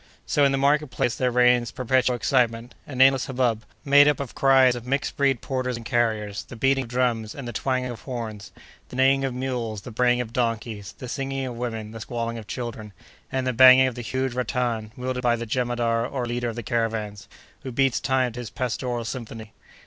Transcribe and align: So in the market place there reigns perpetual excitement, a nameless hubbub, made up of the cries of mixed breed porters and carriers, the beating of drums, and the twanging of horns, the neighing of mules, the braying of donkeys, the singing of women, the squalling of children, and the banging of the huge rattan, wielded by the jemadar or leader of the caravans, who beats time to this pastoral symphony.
So 0.25 0.43
in 0.43 0.51
the 0.51 0.57
market 0.57 0.87
place 0.87 1.13
there 1.13 1.29
reigns 1.29 1.69
perpetual 1.69 2.15
excitement, 2.15 2.73
a 2.87 2.95
nameless 2.95 3.27
hubbub, 3.27 3.63
made 3.85 4.07
up 4.07 4.19
of 4.19 4.29
the 4.29 4.33
cries 4.33 4.73
of 4.73 4.87
mixed 4.87 5.15
breed 5.15 5.41
porters 5.43 5.77
and 5.77 5.85
carriers, 5.85 6.43
the 6.43 6.55
beating 6.55 6.85
of 6.85 6.89
drums, 6.89 7.35
and 7.35 7.47
the 7.47 7.53
twanging 7.53 7.91
of 7.91 8.01
horns, 8.01 8.51
the 8.89 8.95
neighing 8.95 9.23
of 9.23 9.35
mules, 9.35 9.81
the 9.83 9.91
braying 9.91 10.19
of 10.19 10.33
donkeys, 10.33 10.93
the 10.97 11.07
singing 11.07 11.45
of 11.45 11.55
women, 11.55 11.91
the 11.91 11.99
squalling 11.99 12.39
of 12.39 12.47
children, 12.47 12.93
and 13.31 13.45
the 13.45 13.53
banging 13.53 13.85
of 13.85 13.93
the 13.93 14.01
huge 14.01 14.33
rattan, 14.33 14.91
wielded 14.97 15.21
by 15.21 15.35
the 15.35 15.45
jemadar 15.45 16.07
or 16.07 16.25
leader 16.25 16.49
of 16.49 16.55
the 16.55 16.63
caravans, 16.63 17.27
who 17.61 17.71
beats 17.71 17.99
time 17.99 18.31
to 18.31 18.39
this 18.39 18.49
pastoral 18.49 19.05
symphony. 19.05 19.53